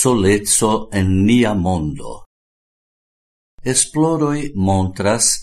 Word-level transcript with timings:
solezzo 0.00 0.88
en 0.92 1.24
nia 1.24 1.54
mondo. 1.54 2.24
Esploroi 3.60 4.52
montras 4.54 5.40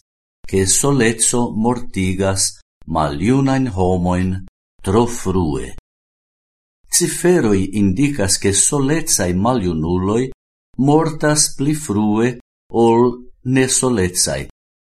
che 0.47 0.65
solezzo 0.65 1.51
mortigas 1.51 2.61
maliunain 2.87 3.67
homoin 3.67 4.45
tro 4.81 5.05
frue. 5.07 5.75
Ciferoi 6.87 7.75
indicas 7.81 8.37
che 8.37 8.53
solezzai 8.53 9.33
maliunulloi 9.33 10.31
mortas 10.77 11.53
pli 11.55 11.73
frue 11.73 12.39
ol 12.71 13.27
ne 13.53 13.67
solezzai, 13.67 14.47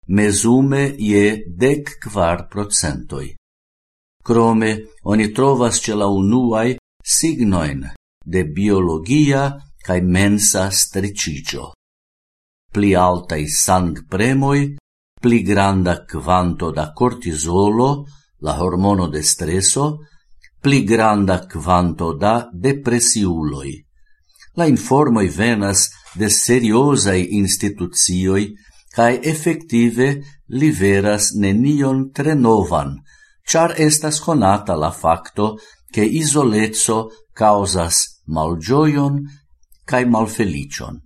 mesume 0.07 0.95
je 0.95 1.43
dec 1.61 1.99
quar 1.99 2.47
procentoi. 2.47 3.35
Crome, 4.23 4.71
oni 5.03 5.31
trovas 5.31 5.83
ce 5.83 5.93
la 5.95 6.07
unuai 6.07 6.77
signoin 7.03 7.98
de 8.29 8.45
biologia 8.45 9.57
cae 9.81 10.01
mensa 10.01 10.69
stricigio. 10.69 11.73
Pli 12.71 12.93
altai 12.93 13.47
sang 13.47 14.05
premoi, 14.05 14.75
pli 15.19 15.41
granda 15.41 16.05
quanto 16.05 16.69
da 16.69 16.91
cortisolo, 16.93 18.05
la 18.45 18.61
hormono 18.61 19.07
de 19.07 19.23
stresso, 19.23 20.05
pli 20.61 20.83
granda 20.83 21.47
quanto 21.47 22.13
da 22.13 22.47
depressiuloi. 22.53 23.73
La 24.53 24.65
informoi 24.67 25.27
venas 25.29 25.89
de 26.13 26.29
seriosai 26.29 27.35
institucioi 27.41 28.53
cae 28.93 29.19
effective 29.23 30.21
liveras 30.47 31.33
nenion 31.33 32.11
tre 32.11 32.35
novan, 32.35 32.97
char 33.41 33.73
estas 33.77 34.19
conata 34.19 34.75
la 34.75 34.91
facto 34.91 35.57
che 35.89 36.03
isolezzo 36.03 37.09
causas 37.33 38.18
malgioion 38.35 39.21
cae 39.89 40.05
malfelicion. 40.05 40.99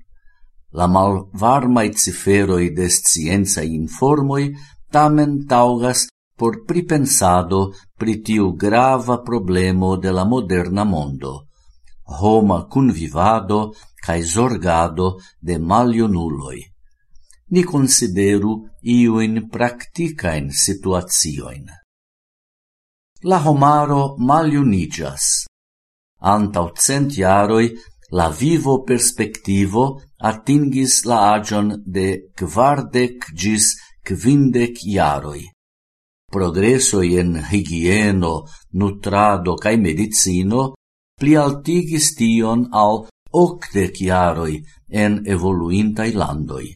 La 0.77 0.87
malvarmai 0.87 1.89
ciferoi 1.93 2.73
de 2.77 2.87
scienzai 2.89 3.69
informoi 3.73 4.45
tamen 4.93 5.45
taugas 5.47 6.07
por 6.35 6.65
pripensado 6.65 7.73
pri 7.97 8.21
tiu 8.25 8.53
grava 8.63 9.21
problemo 9.21 9.95
de 9.97 10.11
la 10.11 10.25
moderna 10.25 10.83
mondo, 10.83 11.33
homa 12.19 12.65
convivado 12.67 13.73
cae 14.03 14.23
zorgado 14.23 15.19
de 15.39 15.57
malionuloi. 15.57 16.59
Ni 17.53 17.63
consideru 17.63 18.65
iuin 18.81 19.47
practicaen 19.53 20.49
situatioin. 20.51 21.69
La 23.23 23.39
homaro 23.45 24.17
maliunigas, 24.17 25.45
antau 26.23 26.71
cent 26.75 27.11
jaroi 27.11 27.67
la 28.11 28.29
vivo 28.29 28.83
perspectivo 28.83 30.01
atingis 30.29 31.03
la 31.05 31.33
agion 31.33 31.83
de 31.85 32.07
quardec 32.37 33.33
gis 33.35 33.75
quindec 34.05 34.79
jaroi. 34.95 35.43
Progressoi 36.33 37.17
en 37.21 37.37
higieno, 37.51 38.45
nutrado 38.79 39.55
cae 39.55 39.77
medicino 39.77 40.73
pli 41.19 41.35
altigis 41.37 42.15
tion 42.17 42.67
al 42.71 43.05
octec 43.43 43.97
jaroi 44.09 44.55
en 44.89 45.21
evoluintai 45.25 46.11
landoi. 46.13 46.67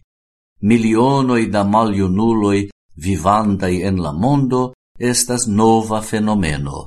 Milionoi 0.61 1.49
da 1.53 1.63
maliunuloi 1.63 2.69
vivantai 2.97 3.81
en 3.87 4.01
la 4.01 4.11
mondo 4.11 4.73
estas 4.97 5.45
nova 5.47 6.01
fenomeno. 6.01 6.85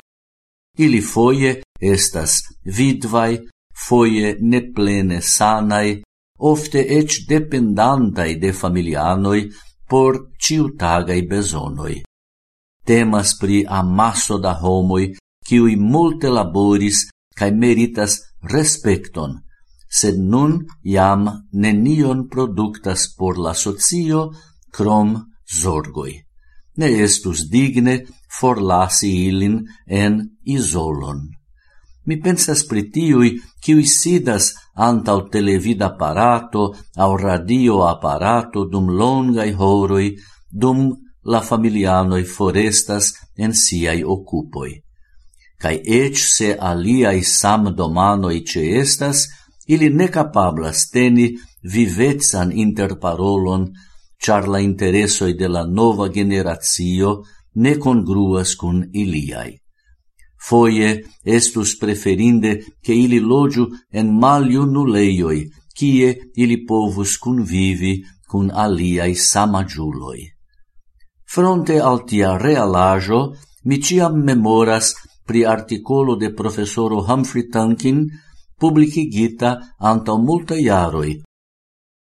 Ili 0.78 1.00
foie 1.00 1.62
estas 1.80 2.42
vidvai, 2.64 3.40
foie 3.72 4.36
neplene 4.40 5.20
sanai, 5.20 6.02
ofte 6.40 6.80
ec 6.98 7.24
dependantai 7.28 8.36
de 8.38 8.52
familianoi 8.52 9.48
por 9.88 10.30
ciutagai 10.38 11.26
besonoi. 11.26 12.02
Temas 12.84 13.36
pri 13.40 13.64
amasso 13.66 14.38
da 14.38 14.54
homoi, 14.62 15.16
ciui 15.44 15.76
multe 15.76 16.28
laboris 16.28 17.08
cae 17.36 17.52
meritas 17.52 18.20
respecton, 18.52 19.40
sed 19.88 20.16
nun 20.32 20.52
iam 20.84 21.26
nenion 21.52 22.28
productas 22.28 23.08
por 23.18 23.38
la 23.38 23.54
socio 23.54 24.30
crom 24.70 25.16
zorgoi. 25.60 26.14
Ne 26.78 26.88
estus 27.04 27.48
digne 27.50 28.06
forlasi 28.38 29.10
ilin 29.28 29.56
en 29.86 30.22
isolon. 30.44 31.39
Mi 32.10 32.16
pensas 32.18 32.64
pri 32.66 32.88
tiui, 32.90 33.28
kiui 33.62 33.84
sidas 33.86 34.48
antau 34.86 35.28
televid 35.30 35.82
aparato 35.86 36.62
au 37.04 37.12
radio 37.16 37.84
aparato 37.86 38.64
dum 38.72 38.88
longai 39.00 39.52
horoi, 39.54 40.08
dum 40.50 40.88
la 41.30 41.40
familianoi 41.40 42.24
forestas 42.24 43.12
en 43.38 43.54
siai 43.54 44.02
occupoi. 44.02 44.72
Cai 45.62 45.76
ec 46.00 46.18
se 46.18 46.50
aliai 46.70 47.22
sam 47.22 47.70
domanoi 47.78 48.42
ce 48.42 48.64
estas, 48.82 49.28
ili 49.70 49.88
ne 49.94 50.10
capablas 50.10 50.88
teni 50.90 51.30
vivetsan 51.62 52.50
interparolon, 52.50 53.70
char 54.18 54.48
la 54.48 54.58
interesoi 54.58 55.34
de 55.38 55.46
la 55.46 55.62
nova 55.62 56.10
generatio 56.10 57.20
ne 57.54 57.78
congruas 57.78 58.56
cun 58.58 58.88
iliai 58.92 59.59
foie 60.40 61.04
estus 61.22 61.76
preferinde 61.76 62.64
che 62.80 62.92
ili 62.92 63.20
logiu 63.20 63.68
en 63.92 64.06
maliunuleioi, 64.22 65.40
cie 65.76 66.30
ili 66.34 66.64
povus 66.64 67.18
convivi 67.18 68.00
cun 68.26 68.50
aliai 68.50 69.14
samagiuloi. 69.14 70.22
Fronte 71.24 71.78
al 71.78 72.04
tia 72.08 72.36
realajo, 72.36 73.20
mi 73.64 73.76
ciam 73.82 74.16
memoras 74.24 74.94
pri 75.26 75.44
articolo 75.44 76.16
de 76.16 76.32
professoro 76.32 77.04
Humphrey 77.06 77.48
Tankin 77.48 78.06
publicigita 78.58 79.76
antau 79.78 80.18
multa 80.18 80.56
iaroi, 80.56 81.20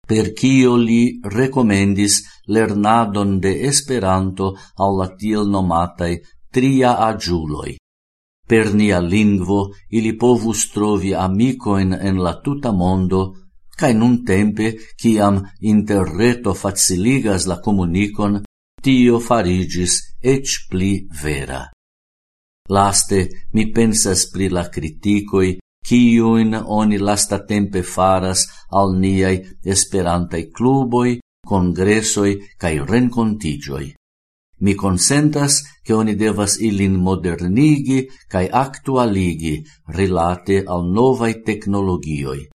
per 0.07 0.33
cio 0.39 0.77
li 0.77 1.21
recomendis 1.23 2.15
lernadon 2.47 3.39
de 3.39 3.53
Esperanto 3.71 4.57
alla 4.75 5.15
tiel 5.15 5.47
nomatai 5.47 6.15
tria 6.51 6.97
agiuloi 6.99 7.80
per 8.51 8.75
nia 8.75 8.99
lingvo 8.99 9.61
ili 9.95 10.17
povus 10.19 10.65
trovi 10.75 11.13
amicoin 11.15 11.95
en 11.95 12.17
la 12.19 12.33
tuta 12.43 12.73
mondo, 12.73 13.21
cae 13.79 13.95
nun 13.95 14.25
tempe, 14.27 14.73
ciam 14.99 15.39
interreto 15.61 16.55
faciligas 16.63 17.47
la 17.47 17.61
comunicon, 17.63 18.41
tio 18.83 19.21
farigis 19.23 19.95
ec 20.35 20.57
pli 20.71 21.07
vera. 21.23 21.63
Laste 22.75 23.21
mi 23.55 23.71
pensas 23.71 24.27
pri 24.33 24.51
la 24.51 24.67
criticoi, 24.75 25.59
ciuin 25.87 26.59
oni 26.79 26.99
lasta 26.99 27.39
tempe 27.47 27.83
faras 27.83 28.45
al 28.71 28.99
niai 28.99 29.37
esperantai 29.63 30.51
cluboi, 30.51 31.19
congressoi 31.47 32.35
cae 32.59 32.85
rencontigioi 32.85 34.00
mi 34.61 34.75
consentas 34.75 35.63
che 35.83 35.93
oni 35.93 36.15
devas 36.15 36.59
ilin 36.61 36.95
modernigi 36.95 38.09
cae 38.29 38.49
actualigi 38.49 39.65
rilate 39.97 40.63
al 40.65 40.87
novai 40.91 41.43
technologioi. 41.43 42.49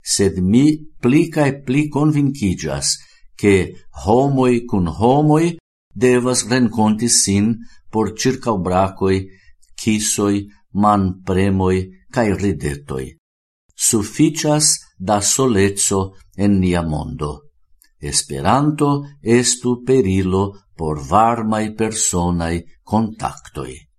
Sed 0.00 0.38
mi 0.38 0.78
pli 0.98 1.28
cae 1.28 1.62
pli 1.62 1.88
convincigas 1.88 2.98
che 3.34 3.86
homoi 4.04 4.64
cun 4.64 4.86
homoi 4.86 5.56
devas 5.92 6.46
renconti 6.46 7.08
sin 7.08 7.58
por 7.90 8.12
circa 8.14 8.56
bracoi, 8.56 9.26
kisoi, 9.74 10.46
man 10.72 11.22
premoi 11.22 11.88
cae 12.10 12.36
ridetoi. 12.36 13.16
Sufficias 13.74 14.78
da 14.96 15.20
solezzo 15.20 16.16
en 16.36 16.58
nia 16.60 16.82
mondo. 16.82 17.49
Esperanto 18.00 19.04
estu 19.20 19.82
perilo 19.84 20.44
por 20.74 20.98
varmai 21.04 21.74
personai 21.74 22.64
contactoi. 22.82 23.89